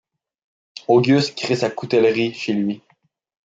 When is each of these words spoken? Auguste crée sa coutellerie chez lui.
Auguste 0.87 1.35
crée 1.37 1.55
sa 1.57 1.69
coutellerie 1.69 2.33
chez 2.33 2.53
lui. 2.53 2.81